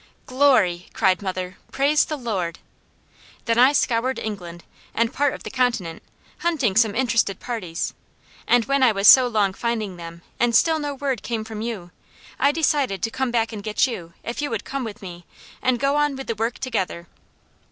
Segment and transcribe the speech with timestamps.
[0.25, 1.57] '""Glory!" cried mother.
[1.71, 2.57] "Praise the Lord!"
[3.45, 4.63] "'Then I scoured England,
[4.95, 6.01] and part of the continent,
[6.39, 7.93] hunting some interested parties;
[8.47, 11.91] and when I was so long finding them, and still no word came from you,
[12.39, 15.23] I decided to come back and get you, if you would come with me,
[15.61, 17.05] and go on with the work together.'"